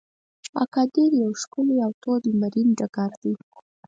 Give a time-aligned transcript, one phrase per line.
[0.63, 3.33] اګادیر یو ښکلی او تود لمرین ډګر دی.